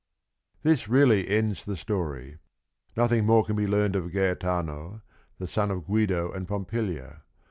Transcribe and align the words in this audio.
This 0.63 0.89
really 0.89 1.27
ends 1.27 1.63
the 1.63 1.77
story. 1.77 2.39
Nothing 2.97 3.23
more 3.23 3.45
can 3.45 3.55
be 3.55 3.67
learned 3.67 3.95
of 3.95 4.11
Gaetano, 4.11 5.03
the 5.37 5.47
son 5.47 5.69
of 5.69 5.85
Guido 5.85 6.31
and 6.31 6.47
Pompilia. 6.47 7.21